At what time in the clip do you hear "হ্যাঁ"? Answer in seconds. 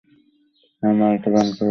0.83-0.95